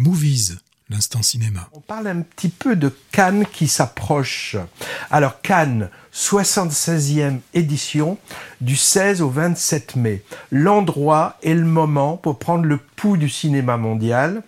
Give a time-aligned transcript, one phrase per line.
[0.00, 0.58] Movies,
[0.90, 1.68] l'instant cinéma.
[1.72, 4.54] On parle un petit peu de Cannes qui s'approche.
[5.10, 8.16] Alors Cannes, 76e édition
[8.60, 10.22] du 16 au 27 mai.
[10.52, 14.44] L'endroit et le moment pour prendre le pouls du cinéma mondial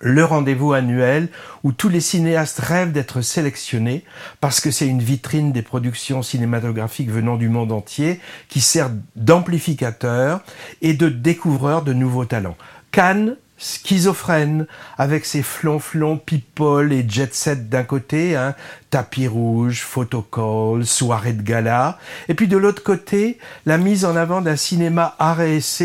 [0.00, 1.28] le rendez-vous annuel
[1.62, 4.04] où tous les cinéastes rêvent d'être sélectionnés
[4.40, 10.44] parce que c'est une vitrine des productions cinématographiques venant du monde entier qui sert d'amplificateur
[10.82, 12.56] et de découvreur de nouveaux talents.
[12.90, 14.66] Cannes, schizophrène,
[14.98, 18.54] avec ses flonflons people et jet set d'un côté, hein,
[18.90, 24.40] tapis rouge, photocall, soirée de gala, et puis de l'autre côté, la mise en avant
[24.40, 25.40] d'un cinéma art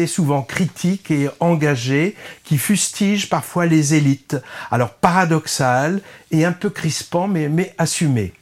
[0.08, 4.38] souvent critique et engagé, qui fustige parfois les élites,
[4.72, 6.02] alors paradoxal
[6.32, 8.34] et un peu crispant, mais, mais assumé.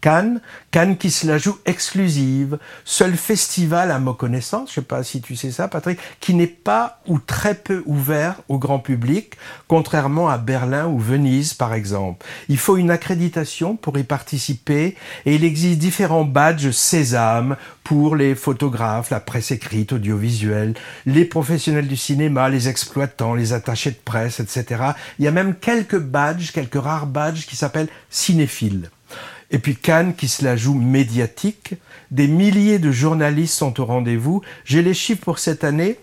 [0.00, 5.02] Cannes, Cannes qui se la joue exclusive, seul festival à ma connaissance, je sais pas
[5.02, 9.34] si tu sais ça Patrick, qui n'est pas ou très peu ouvert au grand public,
[9.68, 12.26] contrairement à Berlin ou Venise par exemple.
[12.48, 18.34] Il faut une accréditation pour y participer et il existe différents badges Sésame pour les
[18.34, 20.74] photographes, la presse écrite, audiovisuelle,
[21.06, 24.82] les professionnels du cinéma, les exploitants, les attachés de presse, etc.
[25.18, 28.90] Il y a même quelques badges, quelques rares badges qui s'appellent cinéphiles.
[29.50, 31.74] Et puis Cannes qui se la joue médiatique.
[32.10, 34.42] Des milliers de journalistes sont au rendez-vous.
[34.64, 35.98] J'ai les chiffres pour cette année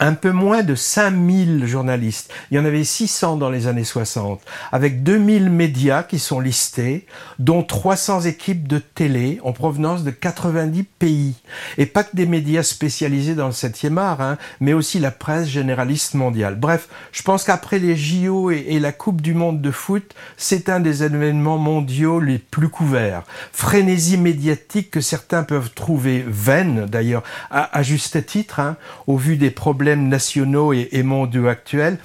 [0.00, 2.32] un peu moins de 5000 journalistes.
[2.50, 7.06] Il y en avait 600 dans les années 60, avec 2000 médias qui sont listés,
[7.38, 11.34] dont 300 équipes de télé en provenance de 90 pays.
[11.78, 15.48] Et pas que des médias spécialisés dans le 7e art, hein, mais aussi la presse
[15.48, 16.56] généraliste mondiale.
[16.56, 20.68] Bref, je pense qu'après les JO et, et, la Coupe du Monde de foot, c'est
[20.68, 23.24] un des événements mondiaux les plus couverts.
[23.52, 28.76] Frénésie médiatique que certains peuvent trouver vaine, d'ailleurs, à, à juste titre, hein,
[29.06, 31.98] au vu des problèmes nationaux et, mondiaux actuels,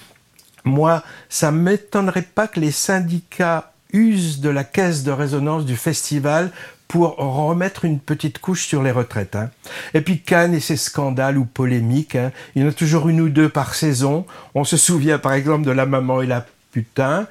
[0.64, 5.75] moi, ça ne m'étonnerait pas que les syndicats usent de la caisse de résonance du
[5.75, 6.52] festival
[6.88, 9.35] pour remettre une petite couche sur les retraites.
[9.35, 9.50] Hein.
[9.94, 13.22] Et puis Cannes et ses scandales ou polémiques, hein, il y en a toujours une
[13.22, 14.25] ou deux par saison.
[14.53, 17.28] On se souvient par exemple de La Maman et la Putain,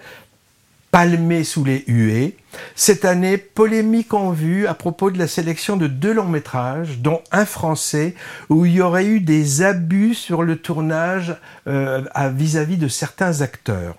[0.93, 2.37] palmé sous les huées.
[2.77, 7.23] Cette année, polémique en vue à propos de la sélection de deux longs métrages, dont
[7.33, 8.15] un français,
[8.51, 11.35] où il y aurait eu des abus sur le tournage
[11.67, 12.03] euh,
[12.35, 13.97] vis-à-vis -vis de certains acteurs.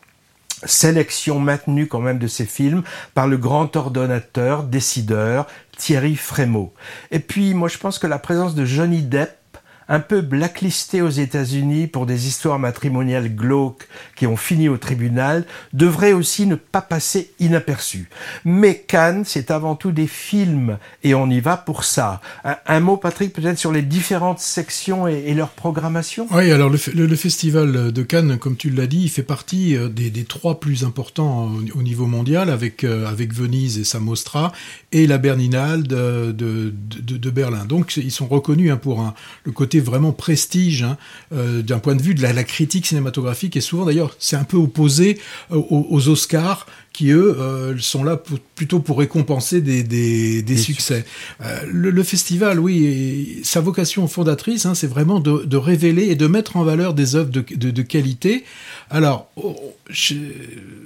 [0.65, 2.83] Sélection maintenue quand même de ces films
[3.15, 6.73] par le grand ordonnateur, décideur, Thierry Frémaux.
[7.11, 9.42] Et puis, moi je pense que la présence de Johnny Depp
[9.87, 15.45] un peu blacklisté aux États-Unis pour des histoires matrimoniales glauques qui ont fini au tribunal,
[15.73, 18.09] devrait aussi ne pas passer inaperçu.
[18.45, 22.21] Mais Cannes, c'est avant tout des films et on y va pour ça.
[22.43, 27.91] Un, mot, Patrick, peut-être sur les différentes sections et, leur programmation Oui, alors le, festival
[27.91, 31.81] de Cannes, comme tu l'as dit, il fait partie euh, des, trois plus importants au,
[31.81, 34.51] niveau mondial avec, euh, avec Venise et sa Mostra
[34.91, 37.65] et la Berninale de Berlin.
[37.65, 40.97] Donc ils sont reconnus hein, pour un, le côté vraiment prestige hein,
[41.33, 44.57] euh, d'un point de vue de la, critique cinématographique et souvent d'ailleurs c'est un peu
[44.57, 45.19] opposé
[45.51, 50.57] euh, aux, Oscars qui eux euh, sont là pour, plutôt pour récompenser des, des, des
[50.57, 51.05] succès.
[51.41, 56.15] Euh, le, le, festival, oui, sa vocation fondatrice, hein, c'est vraiment de, de, révéler et
[56.15, 58.43] de mettre en valeur des œuvres de, de, de qualité.
[58.91, 59.31] Alors,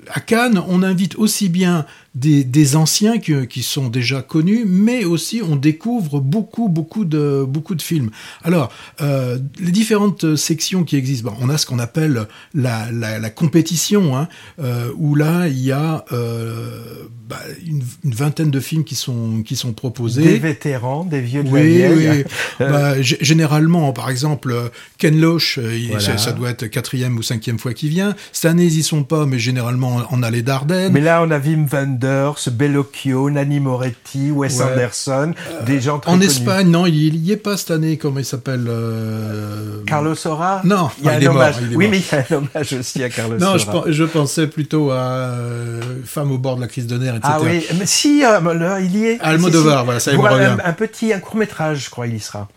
[0.09, 1.85] à Cannes, on invite aussi bien
[2.15, 7.45] des, des anciens qui, qui, sont déjà connus, mais aussi on découvre beaucoup, beaucoup de,
[7.47, 8.09] beaucoup de films.
[8.43, 13.19] Alors, euh, les différentes sections qui existent, bon, on a ce qu'on appelle la, la,
[13.19, 14.27] la compétition, hein,
[14.59, 16.81] euh, où là, il y a euh,
[17.27, 20.23] bah, une, une, vingtaine de films qui sont, qui sont proposés.
[20.23, 22.25] Des vétérans, des vieux de oui, la vieille.
[22.25, 22.25] Oui.
[22.59, 24.55] bah, généralement, par exemple,
[24.97, 26.17] Ken Loach, voilà.
[26.17, 28.15] ça, doit être quatrième ou cinquième fois qu'il vient.
[28.31, 30.93] Cette année, ils y sont pas, mais généralement, on a les Dardennes.
[30.93, 34.63] Mais là, on a Wim Wenders, Bellocchio, Nanni Moretti, Wes ouais.
[34.63, 36.27] Anderson, euh, des gens très En connus.
[36.27, 37.97] Espagne, non, il y est pas cette année.
[37.97, 39.83] Comment il s'appelle euh...
[39.85, 40.61] Carlos Sora?
[40.63, 41.61] Non, il y a ah, un hommage.
[41.61, 43.83] Mort, oui, mais il y a un hommage aussi à Carlos non, Sora.
[43.87, 47.33] Je, je pensais plutôt à euh, Femme au bord de la crise de nerfs, etc.
[47.35, 49.19] Ah oui, mais si, euh, là, il y est.
[49.21, 50.57] Almodovar, si, voilà, ça y me un, revient.
[50.63, 52.47] Un, petit un court métrage, je crois, il y sera.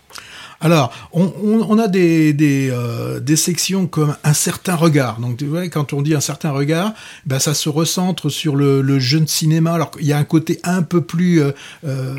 [0.62, 5.19] Alors, on, on, on, a des, des, euh, des, sections comme un certain regard.
[5.19, 6.93] Donc, tu vois, quand on dit un certain regard,
[7.25, 9.73] ben, ça se recentre sur le, le jeune cinéma.
[9.73, 11.53] Alors, il y a un côté un peu plus euh,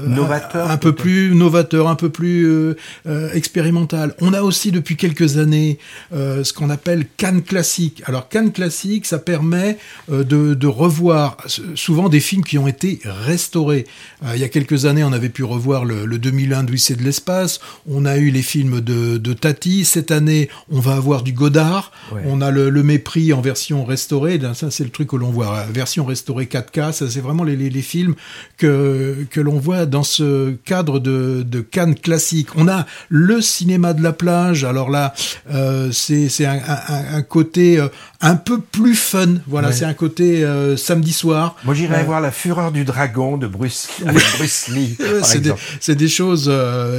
[0.08, 4.16] novateur, un, un peu plus novateur, un peu plus euh, expérimental.
[4.22, 5.78] On a aussi depuis quelques années
[6.12, 8.02] ce qu'on appelle Cannes classique.
[8.08, 9.78] Alors, Cannes classique, ça permet
[10.10, 11.38] de, de, revoir
[11.76, 13.86] souvent des films qui ont été restaurés.
[14.34, 17.60] il y a quelques années, on avait pu revoir le, le 2001 d'Odyssée de l'espace.
[17.88, 19.86] On a eu les films de, de Tati.
[19.86, 21.92] Cette année, on va avoir du Godard.
[22.12, 22.22] Ouais.
[22.26, 24.40] On a le, le mépris en version restaurée.
[24.54, 25.66] Ça, c'est le truc que l'on voit.
[25.72, 26.92] Version restaurée 4K.
[26.94, 28.16] Ça, c'est vraiment les, les, les films
[28.58, 32.48] que, que l'on voit dans ce cadre de, de Cannes classique.
[32.56, 34.64] On a le cinéma de la plage.
[34.64, 35.14] Alors là,
[35.54, 37.88] euh, c'est un, un, un côté euh,
[38.22, 39.36] un peu plus fun.
[39.48, 39.74] Voilà, Ouais.
[39.74, 41.56] c'est un côté euh, samedi soir.
[41.64, 45.96] Moi, j'irais Euh, voir La Fureur du Dragon de Bruce, avec Bruce Lee, c'est des,
[45.96, 46.52] des choses,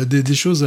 [0.06, 0.66] des, des choses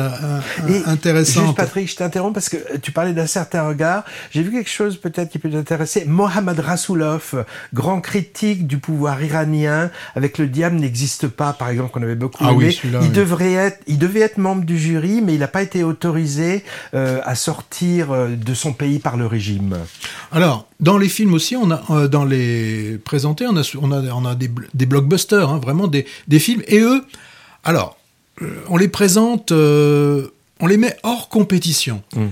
[0.67, 1.45] Et intéressantes.
[1.45, 4.03] Juste Patrick, je t'interromps parce que tu parlais d'un certain regard.
[4.31, 6.05] J'ai vu quelque chose peut-être qui peut t'intéresser.
[6.05, 12.03] Mohammad Rasoulov, grand critique du pouvoir iranien, avec Le diable n'existe pas, par exemple, qu'on
[12.03, 12.73] avait beaucoup Ah oui, aimé.
[12.73, 13.13] celui-là, il oui.
[13.13, 16.63] devrait être, il devait être membre du jury, mais il n'a pas été autorisé
[16.93, 19.77] euh, à sortir euh, de son pays par le régime.
[20.31, 24.01] Alors, dans les films aussi, on a, euh, dans les présentés, on a, on a,
[24.13, 26.61] on a des, des blockbusters, hein, vraiment des, des films.
[26.67, 27.03] Et eux,
[27.63, 27.97] alors,
[28.41, 30.27] euh, on les présente, euh,
[30.59, 32.01] on les met hors compétition.
[32.15, 32.27] Mm.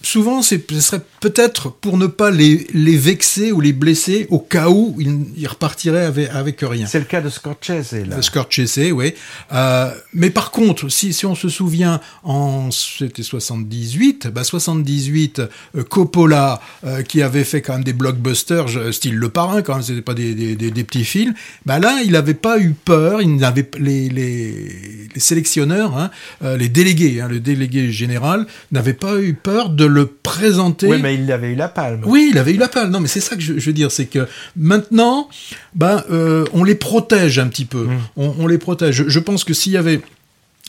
[0.00, 4.68] Souvent, ce serait peut-être pour ne pas les, les vexer ou les blesser au cas
[4.68, 6.86] où ils, ils repartiraient avec, avec rien.
[6.86, 8.16] C'est le cas de Scorsese, là.
[8.16, 9.14] Le Scorsese, oui.
[9.52, 15.40] Euh, mais par contre, si, si on se souvient, en c'était 78, bah 78,
[15.76, 19.74] euh, Coppola, euh, qui avait fait quand même des blockbusters, je- style Le Parrain, quand
[19.74, 21.34] même, c'était pas des, des, des, des petits films.
[21.66, 23.20] Bah là, il n'avait pas eu peur.
[23.20, 26.10] Il n'avait les, les, les sélectionneurs, hein,
[26.56, 30.86] les délégués, hein, le délégué général, n'avait pas eu peur de le présenter.
[30.86, 32.02] Oui, mais il avait eu la palme.
[32.04, 32.90] Oui, il avait eu la palme.
[32.90, 34.26] Non, mais c'est ça que je, je veux dire, c'est que
[34.56, 35.28] maintenant,
[35.74, 37.84] ben, euh, on les protège un petit peu.
[37.84, 37.98] Mm.
[38.16, 38.94] On, on les protège.
[38.94, 40.00] Je, je pense que s'il y avait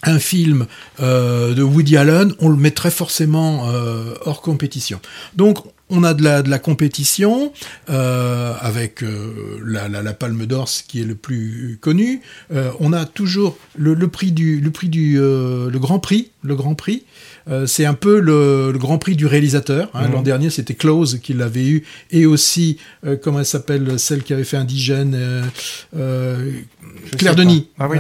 [0.04, 0.66] un film
[1.02, 5.00] euh, de Woody Allen, on le mettrait forcément euh, hors compétition.
[5.36, 7.52] Donc, on a de la, de la compétition
[7.90, 12.22] euh, avec euh, la, la, la Palme d'Or, ce qui est le plus connu.
[12.54, 16.56] Euh, on a toujours le, le prix du, le prix du, le Grand Prix, le
[16.56, 17.04] Grand Prix.
[17.66, 19.90] C'est un peu le, le Grand Prix du réalisateur.
[19.96, 20.08] Hein.
[20.08, 20.14] Mhm.
[20.14, 22.78] L'an dernier, c'était Close qui l'avait eu, et aussi
[23.24, 25.18] comment elle s'appelle, celle qui avait fait Indigène,
[27.18, 27.68] Claire Denis.
[27.78, 27.86] pas.
[27.86, 27.98] Ah oui,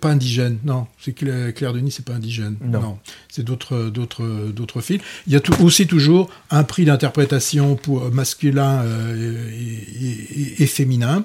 [0.00, 0.86] pas Indigène, non.
[1.00, 2.56] C'est Claire, Claire Denis, c'est pas Indigène.
[2.62, 2.98] Non.
[3.30, 5.00] c'est d'autres, d'autres, d'autres films.
[5.26, 10.66] Il y a tout- aussi toujours un prix d'interprétation pour masculin euh, et, et- et
[10.66, 11.24] féminin.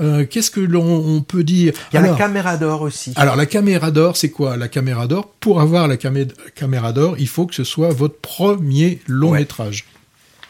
[0.00, 3.12] Euh, qu'est-ce que l'on on peut dire Il y a Alors- la caméra d'or aussi.
[3.16, 7.16] alors la caméra d'or, c'est quoi La caméra d'or, pour avoir la camé- caméra d'or,
[7.18, 9.40] il faut que ce soit votre premier long Ouais.
[9.40, 9.84] métrage.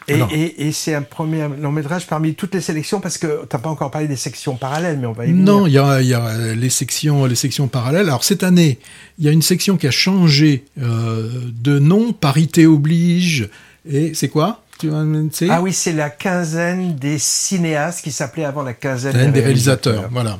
[0.09, 3.57] Et, et, et c'est un premier long métrage parmi toutes les sélections parce que t'as
[3.57, 5.45] pas encore parlé des sections parallèles, mais on va y venir.
[5.45, 8.07] Non, il y a, y a les sections, les sections parallèles.
[8.07, 8.79] Alors cette année,
[9.17, 13.47] il y a une section qui a changé euh, de nom, parité oblige.
[13.89, 14.62] Et c'est quoi?
[14.79, 15.51] Tu vas me dire?
[15.51, 20.09] Ah oui, c'est la quinzaine des cinéastes qui s'appelait avant la quinzaine des, des réalisateurs.
[20.11, 20.39] Voilà.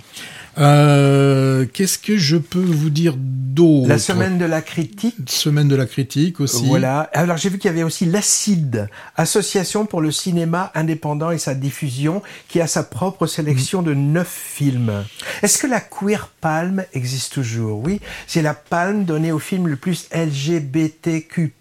[0.58, 5.16] Euh, Qu'est-ce que je peux vous dire d'autre La semaine de la critique.
[5.28, 6.66] Semaine de la critique aussi.
[6.66, 7.10] Voilà.
[7.14, 11.56] Alors j'ai vu qu'il y avait aussi l'ACID, Association pour le cinéma indépendant et sa
[11.56, 15.06] diffusion, qui a sa propre sélection de neuf films.
[15.42, 17.80] Est-ce que la Queer Palm existe toujours?
[17.80, 21.54] Oui, c'est la palme donnée au film le plus LGBTQ+.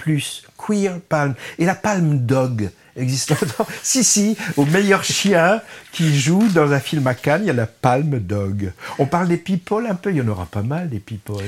[0.67, 1.35] Queer Palm.
[1.59, 5.61] Et la Palme Dog existe encore Si, si, au meilleur chien
[5.93, 8.73] qui joue dans un film à Cannes, il y a la Palme Dog.
[8.99, 11.43] On parle des people un peu, il y en aura pas mal des people.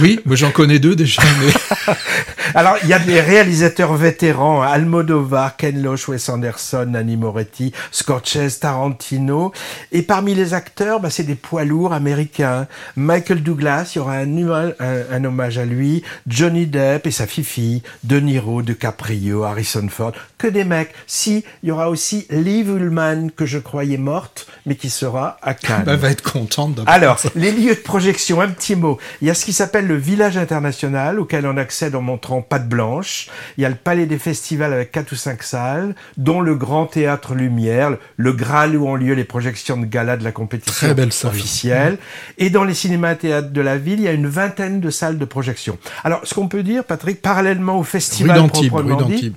[0.00, 1.22] Oui, moi j'en connais deux déjà.
[1.40, 1.94] Mais...
[2.54, 8.58] Alors, il y a des réalisateurs vétérans, Almodovar, Ken Loach, Wes Anderson, Nanni Moretti, Scorsese,
[8.60, 9.52] Tarantino.
[9.90, 12.66] Et parmi les acteurs, bah, c'est des poids lourds américains.
[12.96, 14.72] Michael Douglas, il y aura un, un,
[15.10, 16.02] un hommage à lui.
[16.26, 17.82] Johnny Depp et sa fifi.
[18.04, 20.12] De Niro, DiCaprio, Harrison Ford.
[20.36, 20.92] Que des mecs.
[21.06, 25.54] Si, il y aura aussi Liv Ullmann, que je croyais morte, mais qui sera à
[25.54, 25.84] Cannes.
[25.86, 27.30] bah, va être contente Alors, ça.
[27.34, 28.98] les lieux de projection, un petit mot.
[29.22, 32.68] Il y a ce qui s'appelle le village international, auquel on accède en montrant patte
[32.68, 33.28] blanche.
[33.56, 36.86] Il y a le palais des festivals avec quatre ou cinq salles, dont le grand
[36.86, 40.94] théâtre Lumière, le Graal où ont lieu les projections de gala de la compétition Très
[40.94, 41.98] belle officielle.
[42.38, 44.90] Et dans les cinémas et théâtres de la ville, il y a une vingtaine de
[44.90, 45.78] salles de projection.
[46.04, 49.32] Alors, ce qu'on peut dire, Patrick, parallèlement au festival proprement dit.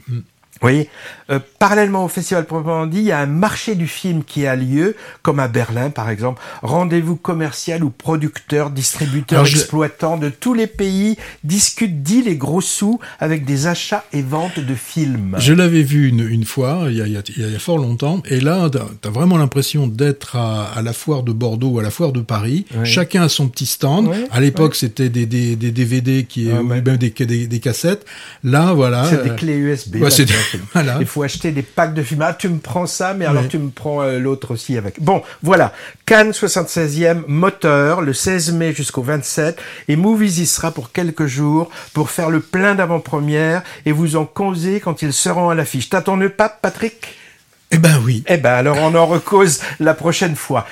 [0.63, 0.87] Oui,
[1.29, 4.55] euh, parallèlement au festival proprement dit, il y a un marché du film qui a
[4.55, 6.41] lieu, comme à Berlin par exemple.
[6.61, 12.61] Rendez-vous commercial où producteurs, distributeurs, je- exploitants de tous les pays discutent, dit les gros
[12.61, 15.35] sous, avec des achats et ventes de films.
[15.39, 17.59] Je l'avais vu une, une fois, il y, a, il, y a, il y a
[17.59, 21.69] fort longtemps, et là, t'as as vraiment l'impression d'être à, à la foire de Bordeaux
[21.71, 22.65] ou à la foire de Paris.
[22.83, 24.09] Chacun a son petit stand.
[24.31, 27.11] À l'époque, c'était des, des, des DVD qui, Ah, ou même des,
[27.59, 28.05] cassettes.
[28.43, 29.05] Là, voilà.
[29.09, 29.95] C'est euh, des clés USB.
[29.95, 30.11] ouais.
[30.45, 30.63] Film.
[30.73, 30.97] Voilà.
[30.99, 32.21] Il faut acheter des packs de films.
[32.21, 33.49] Ah, tu me prends ça, mais alors Ouais.
[33.49, 35.01] tu me prends euh, l'autre aussi avec.
[35.01, 35.73] Bon, voilà.
[36.05, 39.59] Cannes 76e moteur, le 16 mai jusqu'au 27.
[39.87, 44.25] Et Movies y sera pour quelques jours pour faire le plein d'avant-première et vous en
[44.25, 45.89] causer quand ils seront à l'affiche.
[45.89, 47.15] T'as ton nœud pape, Patrick?
[47.71, 48.23] Eh ben oui.
[48.27, 50.65] Eh ben alors on en recose la prochaine fois.